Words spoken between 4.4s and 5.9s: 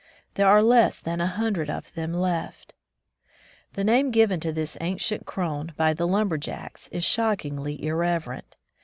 this ancient crone